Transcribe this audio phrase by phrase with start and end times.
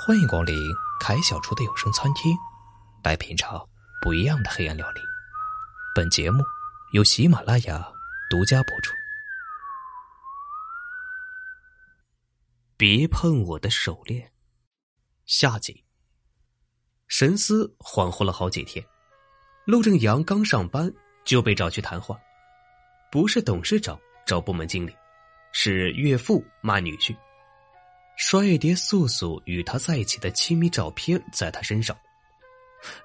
[0.00, 0.54] 欢迎光临
[1.00, 2.32] 凯小厨的有声餐厅，
[3.02, 3.68] 来品尝
[4.00, 5.00] 不一样的黑暗料理。
[5.92, 6.44] 本节目
[6.92, 7.84] 由喜马拉雅
[8.30, 8.94] 独家播出。
[12.76, 14.30] 别碰我的手链。
[15.26, 15.84] 下集。
[17.08, 18.86] 神思恍惚了好几天，
[19.66, 20.88] 陆正阳刚上班
[21.24, 22.16] 就被找去谈话，
[23.10, 24.96] 不是董事长找部门经理，
[25.50, 27.16] 是岳父骂女婿。
[28.18, 31.96] 衰爹素素与他在一起的亲密照片在他身上，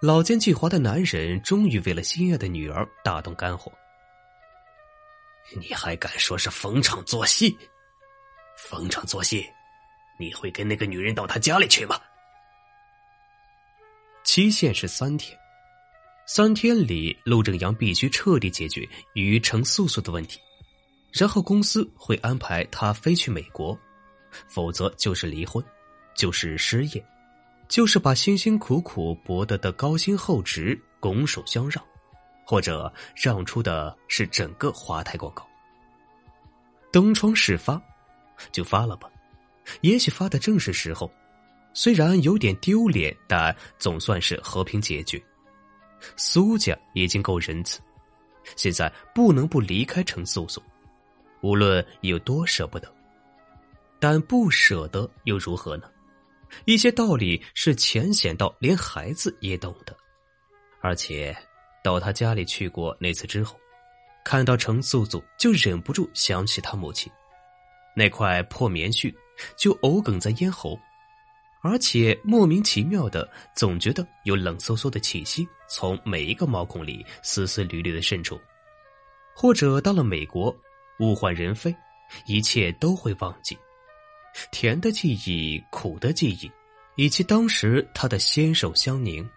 [0.02, 3.72] 老奸巨猾的男人终于为了心爱的女儿大动肝火。
[5.56, 7.56] 你还敢说是逢场作戏？
[8.58, 9.48] 逢场作戏，
[10.20, 12.02] 你会跟那个女人到他家里去吗？
[14.24, 15.38] 期限是三天，
[16.26, 20.40] 三天里陆正阳必须彻底解决与程素素的问题，
[21.12, 23.80] 然后公司会安排他飞去美国。
[24.48, 25.64] 否则就是离婚，
[26.16, 27.06] 就是失业，
[27.68, 31.84] 就是把辛辛苦苦博得的高薪厚职拱手相让，
[32.46, 35.48] 或者让出的是整个华泰广告。
[36.92, 37.82] 东窗事发，
[38.52, 39.10] 就发了吧，
[39.82, 41.12] 也许发的正是时候。
[41.76, 45.20] 虽然有点丢脸，但总算是和平解决。
[46.16, 47.82] 苏家已经够仁慈，
[48.56, 50.62] 现在不能不离开程素素，
[51.42, 52.93] 无论有多舍不得。
[54.04, 55.90] 但不舍得又如何呢？
[56.66, 59.96] 一些道理是浅显到连孩子也懂的。
[60.82, 61.34] 而且
[61.82, 63.58] 到他家里去过那次之后，
[64.26, 67.10] 看到程素素就忍不住想起他母亲，
[67.96, 69.16] 那块破棉絮
[69.56, 70.78] 就偶哽在咽喉，
[71.62, 78.38] 而且莫名其妙的总觉得有冷飕飕的气息从每一个毛孔里丝丝缕缕的渗出。
[79.34, 80.54] 或者到了美国，
[81.00, 81.74] 物换人非，
[82.26, 83.58] 一切都会忘记。
[84.52, 86.52] 甜的记忆，苦的记忆，
[86.96, 89.28] 以及当时他的纤手相凝。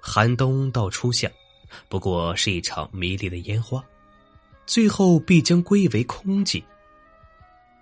[0.00, 1.30] 寒冬到初夏，
[1.88, 3.82] 不过是一场迷离的烟花，
[4.66, 6.62] 最后必将归为空寂。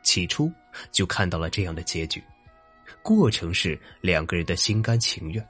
[0.02, 0.52] 起初
[0.90, 2.22] 就看到了这样的结局，
[3.02, 5.44] 过程是两个人的心甘情愿，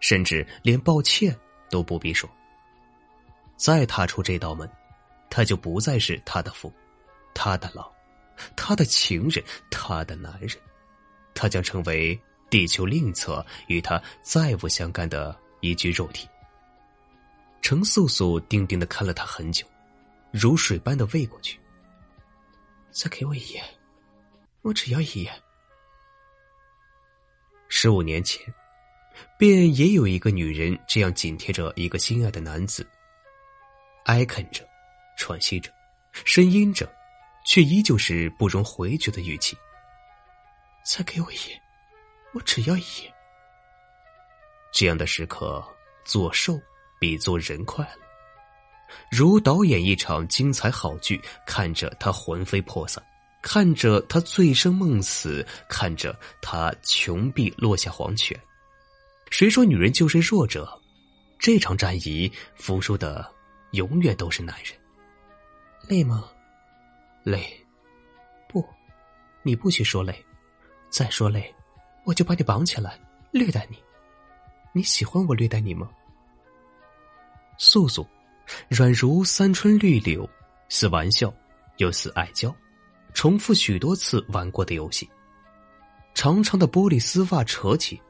[0.00, 1.36] 甚至连抱歉
[1.70, 2.28] 都不必说。
[3.56, 4.68] 再踏出这道门，
[5.30, 6.72] 他就不再是他的父，
[7.32, 7.92] 他的老。
[8.56, 10.50] 他的情人，他的男人，
[11.34, 12.20] 他将成为
[12.50, 16.28] 地球另一侧与他再无相干的一具肉体。
[17.60, 19.66] 程素素定定的看了他很久，
[20.32, 21.58] 如水般的喂过去。
[22.90, 23.64] 再给我一眼，
[24.62, 25.32] 我只要一眼。
[27.68, 28.42] 十五年前，
[29.38, 32.86] 便也有一个女人这样紧贴着一个心爱的男子，
[34.04, 34.62] 哀恳着，
[35.16, 35.70] 喘息着，
[36.26, 36.86] 呻吟着。
[37.44, 39.56] 却依旧是不容回绝的语气。
[40.84, 41.60] 再给我一眼，
[42.32, 43.12] 我只要一眼。
[44.72, 45.64] 这样的时刻，
[46.04, 46.60] 做兽
[46.98, 48.02] 比做人快乐。
[49.10, 53.02] 如导演一场精彩好剧，看着他魂飞魄散，
[53.42, 58.38] 看着他醉生梦死，看着他穷毙落下黄泉。
[59.30, 60.78] 谁说女人就是弱者？
[61.38, 63.28] 这场战役，服输的
[63.72, 64.78] 永远都是男人。
[65.88, 66.30] 累吗？
[67.24, 67.44] 累，
[68.48, 68.64] 不，
[69.42, 70.14] 你不许说累，
[70.90, 71.54] 再说累，
[72.04, 72.98] 我就把你绑起来
[73.30, 73.76] 虐待你。
[74.72, 75.88] 你喜欢我虐待你吗？
[77.58, 78.04] 素素，
[78.68, 80.28] 软如三春绿柳，
[80.68, 81.32] 似玩笑
[81.76, 82.52] 又似爱娇，
[83.14, 85.08] 重复许多次玩过的游戏。
[86.14, 88.00] 长长的玻璃丝袜扯起，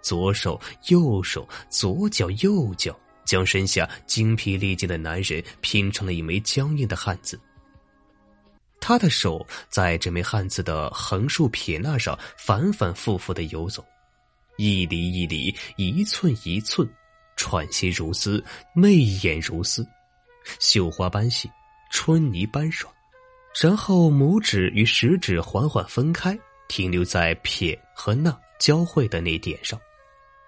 [0.00, 0.58] 左手
[0.88, 7.38] 右手，左脚右脚，将身下精疲力尽的男人拼成了一枚僵硬的汉子。
[8.84, 13.82] 他的手在这枚汉字的横竖撇捺上反反复复的游走，
[14.56, 16.86] 一厘一厘，一寸一寸，
[17.36, 18.44] 喘息如丝，
[18.74, 19.86] 媚眼如丝，
[20.58, 21.48] 绣花般细，
[21.92, 22.92] 春泥般软。
[23.62, 29.78] 然后拇指与食指缓缓分开，停留在撇和捺交汇的那点上。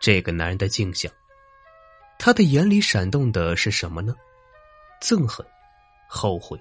[0.00, 1.08] 这个男人的镜像，
[2.18, 4.12] 他的眼里闪动的是什么呢？
[5.00, 5.46] 憎恨、
[6.08, 6.58] 后悔、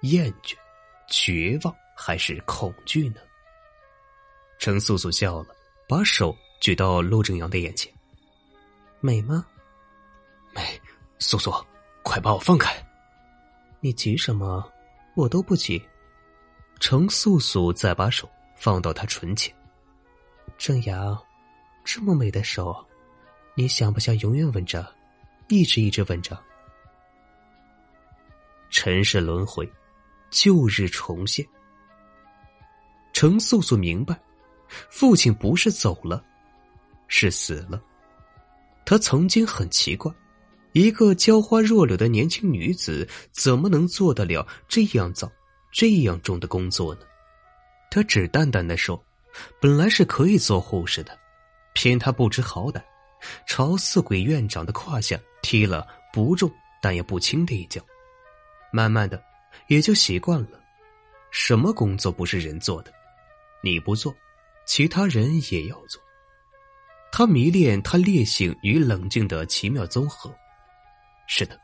[0.00, 0.56] 厌倦。
[1.08, 3.20] 绝望还是恐惧呢？
[4.58, 5.54] 程素素笑了，
[5.88, 7.92] 把手举到陆正阳的眼前。
[9.00, 9.46] 美吗？
[10.54, 10.62] 美。
[11.18, 11.52] 素素，
[12.02, 12.74] 快把我放开！
[13.80, 14.70] 你急什么？
[15.14, 15.82] 我都不急。
[16.80, 19.54] 程素素再把手放到他唇前。
[20.58, 21.18] 正阳，
[21.84, 22.84] 这么美的手，
[23.54, 24.94] 你想不想永远吻着，
[25.48, 26.38] 一直一直吻着？
[28.70, 29.70] 尘世轮回。
[30.34, 31.46] 旧日重现，
[33.12, 34.20] 程素素明白，
[34.90, 36.24] 父亲不是走了，
[37.06, 37.80] 是死了。
[38.84, 40.12] 他曾经很奇怪，
[40.72, 45.30] 一个娇花弱柳的年轻女子怎么能做得了这样脏、
[45.72, 47.02] 这样重的工作呢？
[47.88, 49.00] 他只淡淡的说
[49.62, 51.16] ：“本来是可以做护士的，
[51.74, 52.82] 偏他不知好歹，
[53.46, 56.50] 朝四鬼院长的胯下踢了不重
[56.82, 57.80] 但也不轻的一脚。
[58.72, 59.22] 慢慢的，
[59.68, 60.60] 也就习惯了。
[61.30, 62.92] 什么工作不是人做的？
[63.62, 64.14] 你不做，
[64.66, 66.00] 其他人也要做。”
[67.10, 70.34] 他迷恋他烈性与冷静的奇妙综合。
[71.26, 71.58] 是的，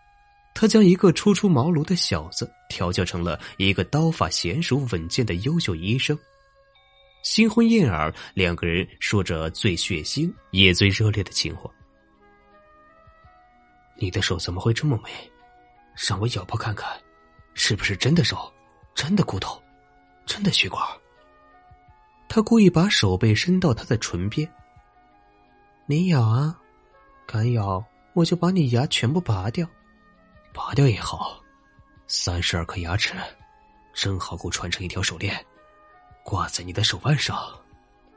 [0.55, 6.19] 他将一个初出茅庐的小子调教成了一个刀法娴熟、稳健的优秀医生。
[7.23, 11.71] 新婚燕尔，两个人说着最血腥也最热烈的情话。
[13.97, 15.11] 你的手怎么会这么美？
[16.09, 16.89] 让我咬破看看，
[17.55, 18.53] 是不是真的手、
[18.95, 19.61] 真的骨头、
[20.27, 20.87] 真的血管？
[22.29, 24.51] 他故意把手背伸到他的唇边。
[25.87, 26.57] 你咬啊，
[27.27, 29.67] 敢咬我就把你牙全部拔掉，
[30.55, 31.43] 拔掉也好。
[32.07, 33.15] 三十二颗牙齿，
[33.93, 35.45] 正好够串成一条手链，
[36.25, 37.37] 挂在你的手腕上，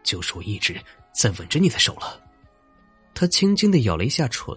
[0.03, 0.79] 就是我一直
[1.11, 2.21] 在吻着你的手了。
[3.15, 4.55] 他轻轻的咬了一下唇，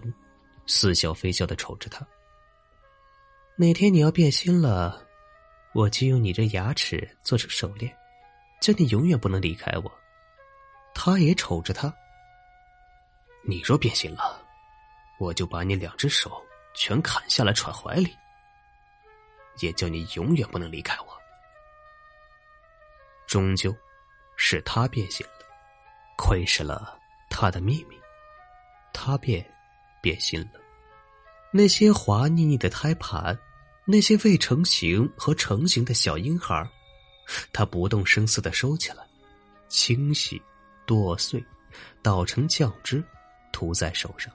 [0.65, 2.05] 似笑非笑的瞅着他。
[3.59, 5.03] 哪天你要变心了，
[5.73, 7.91] 我就用你这牙齿做成手链，
[8.61, 9.91] 叫你永远不能离开我。
[10.93, 11.91] 他也瞅着他。
[13.47, 14.39] 你若变心了，
[15.17, 16.39] 我就把你两只手
[16.75, 18.15] 全砍下来揣怀里，
[19.59, 21.17] 也叫你永远不能离开我。
[23.25, 23.75] 终究，
[24.35, 25.45] 是他变心了，
[26.15, 26.95] 窥视了
[27.27, 27.99] 他的秘密，
[28.93, 29.43] 他便
[29.99, 30.61] 变心了。
[31.51, 33.35] 那些滑腻腻的胎盘，
[33.87, 36.69] 那些未成型和成型的小婴孩，
[37.51, 38.97] 他不动声色的收起来，
[39.69, 40.39] 清洗、
[40.85, 41.43] 剁碎，
[42.03, 43.03] 捣成酱汁。
[43.53, 44.31] 涂在手上，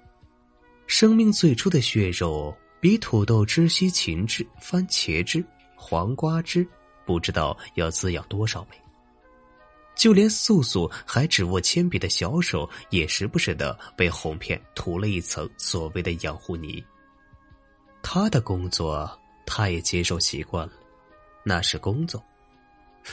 [0.88, 5.44] 生命最初的血肉比土豆汁、西芹汁、番茄汁、
[5.76, 6.66] 黄瓜汁，
[7.06, 8.76] 不知道要滋养多少倍。
[9.94, 16.82] 就连素素还只握铅笔的小手，也时不时的被哄骗涂了一层所谓的养护泥。
[18.02, 19.08] 他的工作，
[19.46, 20.72] 他也接受习惯了，
[21.44, 22.22] 那是工作。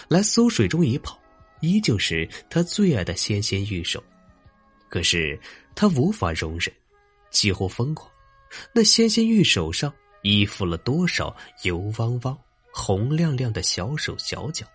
[0.08, 1.20] 来苏水中一泡，
[1.62, 4.04] 依旧是他最爱的纤纤玉手。
[4.90, 5.40] 可是
[5.76, 6.72] 他无法容忍，
[7.30, 8.10] 几乎疯狂。
[8.74, 9.94] 那纤纤玉手上
[10.24, 12.38] 依附了多少油汪汪、
[12.72, 14.66] 红亮亮的小手小脚，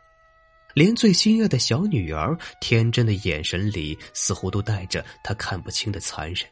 [0.73, 6.49] 连最心爱的小女儿天真的眼神里，似乎都带着他看不清的残忍。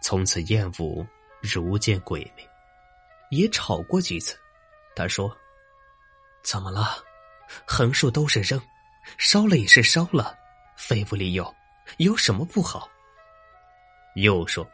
[0.00, 1.06] 从此厌恶
[1.40, 2.48] 如见鬼魅，
[3.36, 4.36] 也吵过几次。
[4.94, 5.36] 他说
[6.42, 7.04] ：“怎么了？
[7.66, 8.60] 横竖都是扔，
[9.18, 10.36] 烧了也是烧了。”
[10.76, 11.54] 废物利用，
[11.98, 12.88] 有什么不好？
[14.14, 14.68] 又说，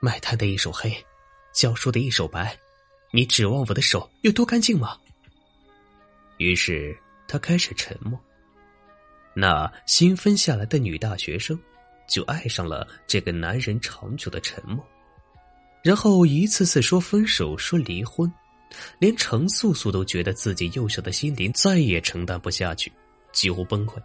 [0.00, 0.92] 卖炭的一手黑，
[1.52, 2.58] 教书的一手白，
[3.12, 4.98] 你指望我的手有多干净吗？
[6.38, 6.96] 于是
[7.28, 8.18] 他开始沉默。
[9.34, 11.56] 那新分下来的女大学生，
[12.08, 14.84] 就爱上了这个男人长久的沉默，
[15.82, 18.30] 然后一次次说分手，说离婚，
[18.98, 22.92] 连程素素都觉得自己幼小的心灵再也承担不下去，
[23.32, 24.00] 几乎崩溃。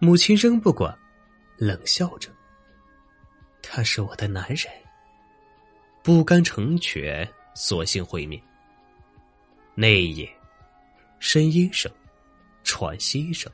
[0.00, 0.96] 母亲仍不管，
[1.56, 2.28] 冷笑着。
[3.62, 4.66] 他是我的男人，
[6.02, 8.42] 不甘成全，索性毁灭。
[9.74, 10.28] 那一夜，
[11.20, 11.90] 呻吟声、
[12.64, 13.52] 喘息声、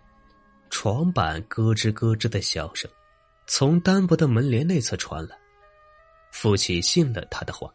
[0.70, 2.90] 床板咯吱咯吱的笑声，
[3.46, 5.36] 从单薄的门帘内侧传来。
[6.30, 7.72] 父亲信了他的话，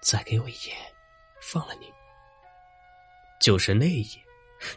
[0.00, 0.74] 再给我一夜，
[1.40, 1.92] 放了你。
[3.40, 4.24] 就是那一夜。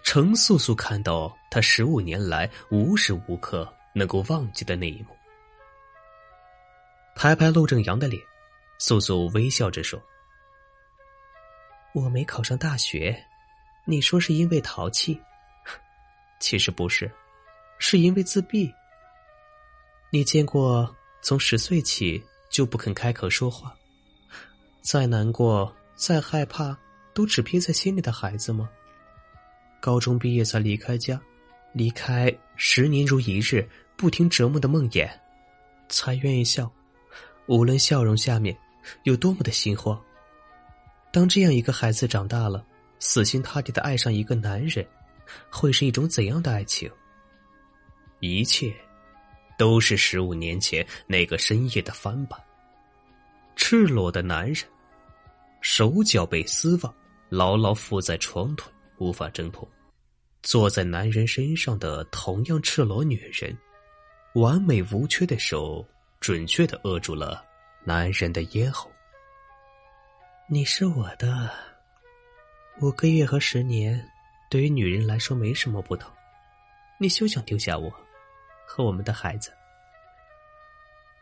[0.01, 5.13] 程素素看到他十五年来无时无刻能够忘记的那一幕，
[7.15, 8.23] 拍拍陆正阳的脸，
[8.79, 10.01] 素素微笑着说
[11.93, 13.21] ：“我没考上大学，
[13.85, 15.21] 你说是因为淘气，
[16.39, 17.11] 其实不是，
[17.77, 18.73] 是因为自闭。
[20.11, 23.73] 你见过从十岁起就不肯开口说话，
[24.81, 26.77] 再难过、再害怕
[27.13, 28.69] 都只憋在心里的孩子吗？”
[29.81, 31.19] 高中毕业才离开家，
[31.73, 35.09] 离开十年如一日不停折磨的梦魇，
[35.89, 36.71] 才愿意笑。
[37.47, 38.57] 无论笑容下面
[39.03, 40.01] 有多么的心慌。
[41.11, 42.65] 当这样一个孩子长大了，
[42.99, 44.87] 死心塌地的爱上一个男人，
[45.49, 46.89] 会是一种怎样的爱情？
[48.21, 48.73] 一切，
[49.57, 52.39] 都是十五年前那个深夜的翻版。
[53.55, 54.63] 赤裸的男人，
[55.61, 56.93] 手脚被丝袜
[57.29, 58.71] 牢牢缚在床腿。
[58.99, 59.67] 无法挣脱，
[60.43, 63.57] 坐在男人身上的同样赤裸女人，
[64.35, 65.85] 完美无缺的手
[66.21, 67.43] 准确的扼住了
[67.83, 68.89] 男人的咽喉。
[70.47, 71.49] 你是我的，
[72.81, 74.07] 五个月和十年，
[74.49, 76.09] 对于女人来说没什么不同。
[76.99, 77.91] 你休想丢下我
[78.65, 79.51] 和我们的孩子。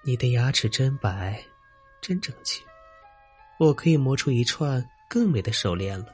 [0.03, 1.43] 你的牙齿真白，
[2.01, 2.63] 真整齐，
[3.60, 6.07] 我可以磨出一串更美的手链了。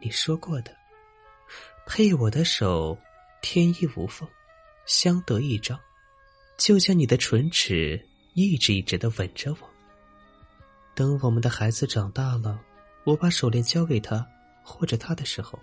[0.00, 0.76] 你说过的，
[1.86, 2.98] 配我的手，
[3.40, 4.28] 天衣无缝，
[4.84, 5.78] 相得益彰，
[6.58, 9.70] 就像你的唇齿一直一直的吻着我。
[10.94, 12.58] 等我们的孩子长大了，
[13.04, 14.26] 我把手链交给他
[14.64, 15.56] 或者他的时候，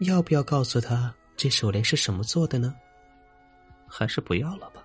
[0.00, 2.74] 要不要告诉他这手链是什么做的呢？
[3.94, 4.82] 还是不要了吧？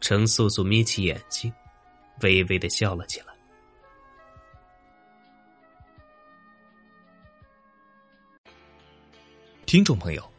[0.00, 1.52] 程素素眯起眼睛，
[2.22, 3.26] 微微的笑了起来。
[9.66, 10.32] 听众朋友，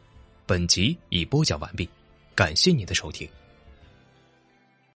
[0.44, 1.88] 本集已播讲完毕，
[2.34, 3.26] 感谢您的收听。